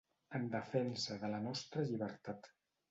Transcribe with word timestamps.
En 0.39 0.47
defensa 0.55 1.21
de 1.25 1.31
la 1.35 1.43
nostra 1.45 1.89
llibertat. 1.93 2.53